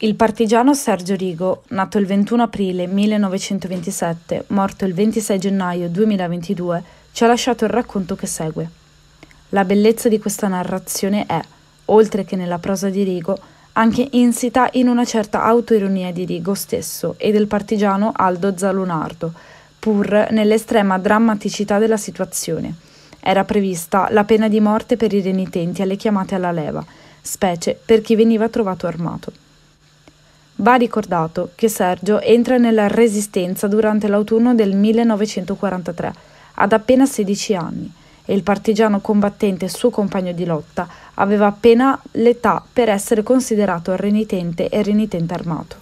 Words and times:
Il 0.00 0.14
partigiano 0.14 0.74
Sergio 0.74 1.16
Rigo, 1.16 1.64
nato 1.70 1.98
il 1.98 2.06
21 2.06 2.44
aprile 2.44 2.86
1927, 2.86 4.44
morto 4.48 4.84
il 4.84 4.94
26 4.94 5.38
gennaio 5.40 5.88
2022, 5.88 6.82
ci 7.10 7.24
ha 7.24 7.26
lasciato 7.26 7.64
il 7.64 7.72
racconto 7.72 8.14
che 8.14 8.28
segue. 8.28 8.70
La 9.48 9.64
bellezza 9.64 10.08
di 10.08 10.20
questa 10.20 10.46
narrazione 10.46 11.26
è, 11.26 11.40
oltre 11.86 12.24
che 12.24 12.36
nella 12.36 12.60
prosa 12.60 12.90
di 12.90 13.02
Rigo, 13.02 13.36
anche 13.72 14.06
insita 14.12 14.68
in 14.74 14.86
una 14.86 15.04
certa 15.04 15.42
autoironia 15.42 16.12
di 16.12 16.24
Rigo 16.24 16.54
stesso 16.54 17.16
e 17.18 17.32
del 17.32 17.48
partigiano 17.48 18.12
Aldo 18.14 18.56
Zalunardo, 18.56 19.32
pur 19.80 20.28
nell'estrema 20.30 20.96
drammaticità 20.98 21.78
della 21.78 21.96
situazione. 21.96 22.72
Era 23.18 23.42
prevista 23.42 24.06
la 24.12 24.22
pena 24.22 24.46
di 24.46 24.60
morte 24.60 24.96
per 24.96 25.12
i 25.12 25.20
renitenti 25.20 25.82
alle 25.82 25.96
chiamate 25.96 26.36
alla 26.36 26.52
leva, 26.52 26.86
specie 27.20 27.76
per 27.84 28.00
chi 28.00 28.14
veniva 28.14 28.48
trovato 28.48 28.86
armato. 28.86 29.46
Va 30.60 30.74
ricordato 30.74 31.52
che 31.54 31.68
Sergio 31.68 32.20
entra 32.20 32.56
nella 32.56 32.88
Resistenza 32.88 33.68
durante 33.68 34.08
l'autunno 34.08 34.56
del 34.56 34.74
1943, 34.74 36.12
ad 36.54 36.72
appena 36.72 37.06
16 37.06 37.54
anni, 37.54 37.92
e 38.24 38.34
il 38.34 38.42
partigiano 38.42 39.00
combattente 39.00 39.68
suo 39.68 39.90
compagno 39.90 40.32
di 40.32 40.44
lotta 40.44 40.88
aveva 41.14 41.46
appena 41.46 42.00
l'età 42.12 42.60
per 42.72 42.88
essere 42.88 43.22
considerato 43.22 43.94
renitente 43.94 44.68
e 44.68 44.82
renitente 44.82 45.32
armato. 45.32 45.76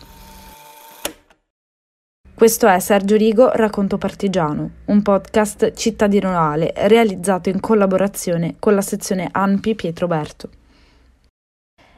Questo 2.35 2.69
è 2.69 2.79
Sergio 2.79 3.17
Rigo 3.17 3.51
Racconto 3.53 3.97
Partigiano, 3.97 4.71
un 4.85 5.01
podcast 5.01 5.73
cittadinale 5.73 6.75
realizzato 6.77 7.49
in 7.49 7.61
collaborazione 7.61 8.57
con 8.59 8.75
la 8.75 8.83
sezione 8.83 9.27
ANPI 9.33 9.75
Pietro 9.75 10.07
Berto. 10.07 10.51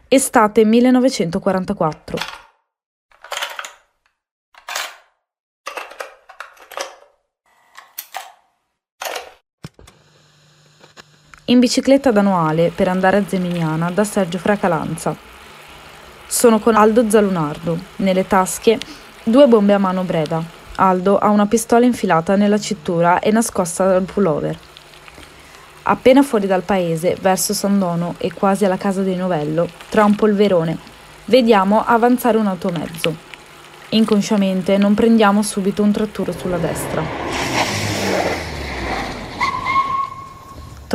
Estate 0.07 0.65
1944. 0.65 2.38
In 11.51 11.61
bicicletta 11.61 12.11
da 12.11 12.21
Noale 12.21 12.71
per 12.75 12.89
andare 12.89 13.17
a 13.17 13.25
Zeminiana 13.27 13.91
da 13.91 14.05
Sergio 14.05 14.37
Fracalanza. 14.37 15.17
Sono 16.27 16.59
con 16.59 16.75
Aldo 16.75 17.09
Zalunardo, 17.09 17.79
nelle 17.97 18.27
tasche 18.27 18.79
due 19.25 19.47
bombe 19.47 19.73
a 19.73 19.79
mano 19.79 20.03
Breda. 20.03 20.43
Aldo 20.77 21.19
ha 21.19 21.31
una 21.31 21.47
pistola 21.47 21.87
infilata 21.87 22.37
nella 22.37 22.59
cintura 22.59 23.19
e 23.21 23.31
nascosta 23.31 23.87
dal 23.87 24.03
pullover. 24.03 24.59
Appena 25.85 26.23
fuori 26.23 26.47
dal 26.47 26.63
paese, 26.63 27.17
verso 27.19 27.55
San 27.55 27.79
Dono 27.79 28.15
e 28.19 28.31
quasi 28.31 28.67
alla 28.67 28.77
casa 28.77 29.01
di 29.01 29.17
Novello, 29.17 29.67
tra 29.89 30.05
un 30.05 30.15
polverone, 30.15 30.77
vediamo 31.25 31.83
avanzare 31.83 32.37
un 32.37 32.47
automezzo. 32.47 33.17
Inconsciamente 33.91 34.77
non 34.77 34.93
prendiamo 34.93 35.43
subito 35.43 35.83
un 35.83 35.93
tratturo 35.93 36.33
sulla 36.33 36.59
destra. 36.59 37.28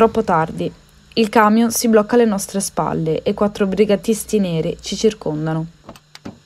Troppo 0.03 0.25
tardi. 0.25 0.69
Il 1.13 1.29
camion 1.29 1.71
si 1.71 1.87
blocca 1.87 2.15
alle 2.15 2.25
nostre 2.25 2.59
spalle 2.59 3.21
e 3.21 3.33
quattro 3.33 3.67
brigatisti 3.67 4.37
neri 4.37 4.77
ci 4.81 4.97
circondano. 4.97 5.65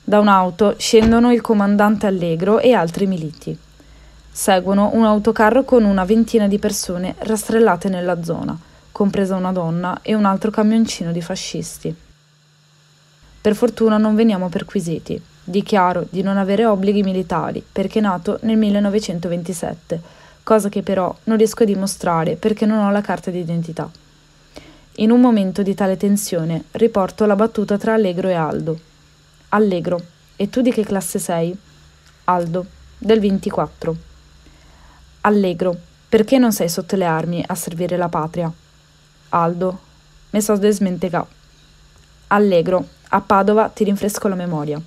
Da 0.04 0.20
un'auto 0.20 0.76
scendono 0.78 1.32
il 1.32 1.40
comandante 1.40 2.06
Allegro 2.06 2.60
e 2.60 2.72
altri 2.72 3.08
militi. 3.08 3.58
Seguono 4.30 4.90
un 4.92 5.04
autocarro 5.04 5.64
con 5.64 5.82
una 5.82 6.04
ventina 6.04 6.46
di 6.46 6.60
persone 6.60 7.16
rastrellate 7.18 7.88
nella 7.88 8.22
zona, 8.22 8.56
compresa 8.92 9.34
una 9.34 9.50
donna 9.50 9.98
e 10.02 10.14
un 10.14 10.24
altro 10.24 10.52
camioncino 10.52 11.10
di 11.10 11.20
fascisti. 11.20 11.92
Per 13.40 13.56
fortuna 13.56 13.98
non 13.98 14.14
veniamo 14.14 14.48
perquisiti. 14.48 15.20
Dichiaro 15.42 16.06
di 16.08 16.22
non 16.22 16.36
avere 16.36 16.64
obblighi 16.64 17.02
militari 17.02 17.64
perché 17.72 17.98
nato 17.98 18.38
nel 18.42 18.56
1927 18.56 20.18
cosa 20.48 20.70
che 20.70 20.82
però 20.82 21.14
non 21.24 21.36
riesco 21.36 21.64
a 21.64 21.66
dimostrare 21.66 22.36
perché 22.36 22.64
non 22.64 22.78
ho 22.78 22.90
la 22.90 23.02
carta 23.02 23.30
d'identità. 23.30 23.86
In 24.92 25.10
un 25.10 25.20
momento 25.20 25.62
di 25.62 25.74
tale 25.74 25.98
tensione 25.98 26.64
riporto 26.70 27.26
la 27.26 27.36
battuta 27.36 27.76
tra 27.76 27.92
Allegro 27.92 28.28
e 28.28 28.32
Aldo. 28.32 28.80
Allegro, 29.50 30.00
e 30.36 30.48
tu 30.48 30.62
di 30.62 30.72
che 30.72 30.86
classe 30.86 31.18
sei? 31.18 31.54
Aldo, 32.24 32.64
del 32.96 33.20
24. 33.20 33.96
Allegro, 35.20 35.76
perché 36.08 36.38
non 36.38 36.50
sei 36.50 36.70
sotto 36.70 36.96
le 36.96 37.04
armi 37.04 37.44
a 37.46 37.54
servire 37.54 37.98
la 37.98 38.08
patria? 38.08 38.50
Aldo, 39.28 39.78
me 40.30 40.40
so 40.40 40.56
desmentegà. 40.56 41.26
Allegro, 42.28 42.88
a 43.08 43.20
Padova 43.20 43.68
ti 43.68 43.84
rinfresco 43.84 44.28
la 44.28 44.34
memoria. 44.34 44.80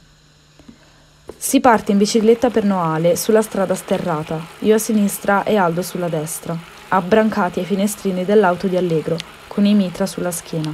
Si 1.44 1.60
parte 1.60 1.92
in 1.92 1.98
bicicletta 1.98 2.52
per 2.52 2.64
Noale 2.66 3.16
sulla 3.16 3.42
strada 3.42 3.74
sterrata, 3.74 4.40
io 4.60 4.76
a 4.76 4.78
sinistra 4.78 5.44
e 5.44 5.56
Aldo 5.56 5.82
sulla 5.82 6.08
destra, 6.08 6.56
abbrancati 6.90 7.58
ai 7.58 7.66
finestrini 7.66 8.26
dell'auto 8.26 8.68
di 8.68 8.78
Allegro, 8.78 9.18
con 9.48 9.66
i 9.66 9.74
mitra 9.74 10.06
sulla 10.06 10.30
schiena. 10.30 10.72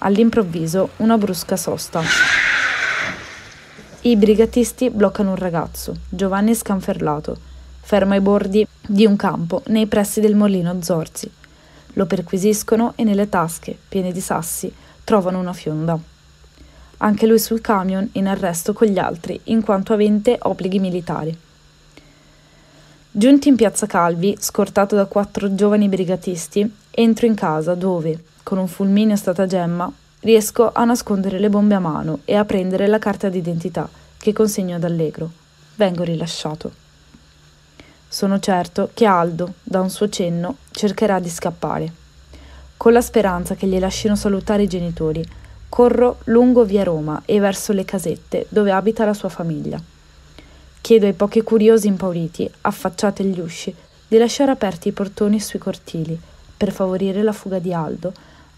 All'improvviso 0.00 0.90
una 0.96 1.16
brusca 1.16 1.56
sosta. 1.56 2.02
I 4.02 4.16
brigatisti 4.16 4.90
bloccano 4.90 5.30
un 5.30 5.36
ragazzo, 5.36 5.96
Giovanni 6.10 6.54
scanferlato, 6.54 7.38
fermo 7.80 8.12
ai 8.12 8.20
bordi 8.20 8.68
di 8.86 9.06
un 9.06 9.16
campo 9.16 9.62
nei 9.68 9.86
pressi 9.86 10.20
del 10.20 10.36
molino 10.36 10.82
Zorzi. 10.82 11.32
Lo 11.94 12.04
perquisiscono 12.04 12.92
e 12.94 13.04
nelle 13.04 13.30
tasche, 13.30 13.74
piene 13.88 14.12
di 14.12 14.20
sassi, 14.20 14.70
trovano 15.02 15.38
una 15.38 15.54
fionda 15.54 15.98
anche 16.98 17.26
lui 17.26 17.38
sul 17.38 17.60
camion 17.60 18.08
in 18.12 18.26
arresto 18.26 18.72
con 18.72 18.86
gli 18.86 18.98
altri, 18.98 19.38
in 19.44 19.62
quanto 19.62 19.92
avente 19.92 20.38
obblighi 20.40 20.78
militari. 20.78 21.38
Giunti 23.10 23.48
in 23.48 23.56
piazza 23.56 23.86
Calvi, 23.86 24.36
scortato 24.38 24.94
da 24.94 25.06
quattro 25.06 25.54
giovani 25.54 25.88
brigatisti, 25.88 26.70
entro 26.90 27.26
in 27.26 27.34
casa 27.34 27.74
dove, 27.74 28.22
con 28.42 28.58
un 28.58 28.68
fulmineo 28.68 29.16
stratagemma, 29.16 29.90
riesco 30.20 30.70
a 30.72 30.84
nascondere 30.84 31.38
le 31.38 31.48
bombe 31.48 31.74
a 31.74 31.80
mano 31.80 32.20
e 32.24 32.34
a 32.34 32.44
prendere 32.44 32.86
la 32.86 32.98
carta 32.98 33.28
d'identità 33.28 33.88
che 34.18 34.32
consegno 34.32 34.76
ad 34.76 34.84
Allegro. 34.84 35.30
Vengo 35.76 36.02
rilasciato. 36.02 36.72
Sono 38.08 38.38
certo 38.38 38.90
che 38.92 39.04
Aldo, 39.04 39.54
da 39.62 39.80
un 39.80 39.90
suo 39.90 40.08
cenno, 40.08 40.56
cercherà 40.70 41.18
di 41.18 41.28
scappare, 41.28 41.92
con 42.76 42.92
la 42.92 43.00
speranza 43.00 43.54
che 43.54 43.66
gli 43.66 43.78
lasciano 43.78 44.16
salutare 44.16 44.64
i 44.64 44.68
genitori 44.68 45.24
Corro 45.76 46.20
lungo 46.24 46.64
via 46.64 46.82
Roma 46.82 47.20
e 47.26 47.38
verso 47.38 47.74
le 47.74 47.84
casette 47.84 48.46
dove 48.48 48.72
abita 48.72 49.04
la 49.04 49.12
sua 49.12 49.28
famiglia. 49.28 49.78
Chiedo 50.80 51.04
ai 51.04 51.12
pochi 51.12 51.42
curiosi 51.42 51.86
impauriti, 51.86 52.50
affacciati 52.62 53.20
agli 53.20 53.38
usci, 53.40 53.74
di 54.08 54.16
lasciare 54.16 54.52
aperti 54.52 54.88
i 54.88 54.92
portoni 54.92 55.38
sui 55.38 55.58
cortili 55.58 56.18
per 56.56 56.72
favorire 56.72 57.22
la 57.22 57.32
fuga 57.34 57.58
di 57.58 57.74
Aldo, 57.74 58.10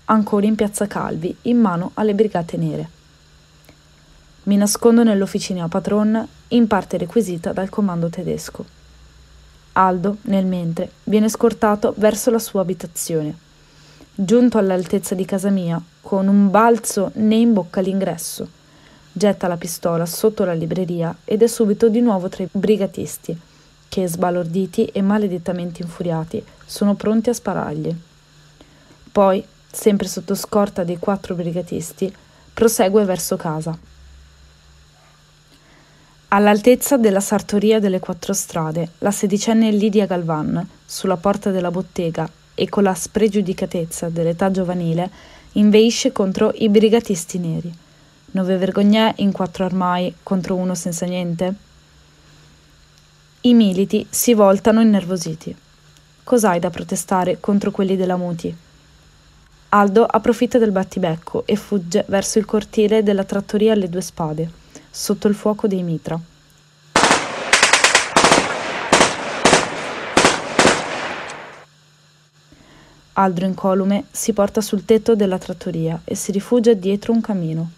ancora 0.04 0.46
in 0.46 0.54
piazza 0.54 0.86
Calvi, 0.86 1.36
in 1.42 1.58
mano 1.58 1.90
alle 1.94 2.14
brigate 2.14 2.56
nere. 2.56 2.88
Mi 4.44 4.56
nascondo 4.56 5.02
nell'officina 5.02 5.66
patron, 5.66 6.24
in 6.46 6.68
parte 6.68 6.98
requisita 6.98 7.52
dal 7.52 7.68
comando 7.68 8.08
tedesco. 8.08 8.64
Aldo, 9.72 10.18
nel 10.22 10.46
mentre, 10.46 10.88
viene 11.02 11.28
scortato 11.28 11.92
verso 11.96 12.30
la 12.30 12.38
sua 12.38 12.60
abitazione 12.60 13.46
Giunto 14.20 14.58
all'altezza 14.58 15.14
di 15.14 15.24
casa 15.24 15.48
mia, 15.48 15.80
con 16.00 16.26
un 16.26 16.50
balzo 16.50 17.12
ne 17.14 17.36
imbocca 17.36 17.80
l'ingresso. 17.80 18.48
Getta 19.12 19.46
la 19.46 19.56
pistola 19.56 20.06
sotto 20.06 20.42
la 20.42 20.54
libreria 20.54 21.16
ed 21.24 21.40
è 21.40 21.46
subito 21.46 21.88
di 21.88 22.00
nuovo 22.00 22.28
tra 22.28 22.42
i 22.42 22.48
brigatisti, 22.50 23.38
che, 23.88 24.08
sbalorditi 24.08 24.86
e 24.86 25.02
maledettamente 25.02 25.82
infuriati, 25.82 26.44
sono 26.66 26.94
pronti 26.94 27.30
a 27.30 27.32
sparargli. 27.32 27.94
Poi, 29.12 29.46
sempre 29.70 30.08
sotto 30.08 30.34
scorta 30.34 30.82
dei 30.82 30.98
quattro 30.98 31.36
brigatisti, 31.36 32.12
prosegue 32.52 33.04
verso 33.04 33.36
casa. 33.36 33.78
All'altezza 36.30 36.96
della 36.96 37.20
sartoria 37.20 37.78
delle 37.78 38.00
quattro 38.00 38.32
strade, 38.32 38.88
la 38.98 39.12
sedicenne 39.12 39.70
Lidia 39.70 40.06
Galvan, 40.06 40.68
sulla 40.84 41.16
porta 41.16 41.52
della 41.52 41.70
bottega, 41.70 42.28
e 42.58 42.68
con 42.68 42.82
la 42.82 42.92
spregiudicatezza 42.92 44.08
dell'età 44.08 44.50
giovanile 44.50 45.08
inveisce 45.52 46.10
contro 46.10 46.52
i 46.56 46.68
brigatisti 46.68 47.38
neri. 47.38 47.72
Nove 48.32 48.56
vergognè 48.56 49.14
in 49.18 49.30
quattro 49.30 49.64
armai 49.64 50.12
contro 50.24 50.56
uno 50.56 50.74
senza 50.74 51.06
niente? 51.06 51.54
I 53.42 53.54
militi 53.54 54.04
si 54.10 54.34
voltano 54.34 54.80
innervositi. 54.80 55.54
Cos'hai 56.24 56.58
da 56.58 56.68
protestare 56.68 57.38
contro 57.38 57.70
quelli 57.70 57.96
della 57.96 58.16
Muti? 58.16 58.54
Aldo 59.70 60.04
approfitta 60.04 60.58
del 60.58 60.72
battibecco 60.72 61.44
e 61.46 61.54
fugge 61.54 62.04
verso 62.08 62.38
il 62.38 62.44
cortile 62.44 63.04
della 63.04 63.24
trattoria 63.24 63.72
alle 63.72 63.88
due 63.88 64.00
spade, 64.00 64.50
sotto 64.90 65.28
il 65.28 65.34
fuoco 65.34 65.68
dei 65.68 65.82
mitra. 65.82 66.20
Aldro 73.18 73.46
incolume 73.46 74.04
si 74.12 74.32
porta 74.32 74.60
sul 74.60 74.84
tetto 74.84 75.16
della 75.16 75.38
trattoria 75.38 76.00
e 76.04 76.14
si 76.14 76.30
rifugia 76.30 76.72
dietro 76.74 77.12
un 77.12 77.20
camino. 77.20 77.70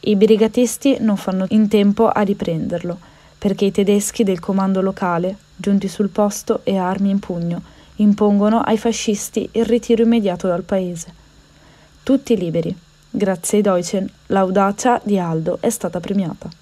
I 0.00 0.16
brigatisti 0.16 0.96
non 0.98 1.16
fanno 1.16 1.46
in 1.50 1.68
tempo 1.68 2.08
a 2.08 2.22
riprenderlo, 2.22 2.98
perché 3.38 3.66
i 3.66 3.70
tedeschi 3.70 4.24
del 4.24 4.40
comando 4.40 4.80
locale, 4.80 5.36
giunti 5.54 5.86
sul 5.86 6.08
posto 6.08 6.60
e 6.64 6.76
armi 6.76 7.10
in 7.10 7.20
pugno, 7.20 7.62
impongono 7.96 8.60
ai 8.60 8.78
fascisti 8.78 9.48
il 9.52 9.64
ritiro 9.64 10.02
immediato 10.02 10.48
dal 10.48 10.64
paese. 10.64 11.14
Tutti 12.02 12.36
liberi. 12.36 12.76
Grazie 13.08 13.58
ai 13.58 13.62
Deutschen, 13.62 14.10
l'audacia 14.26 15.00
di 15.04 15.20
Aldo 15.20 15.58
è 15.60 15.70
stata 15.70 16.00
premiata. 16.00 16.61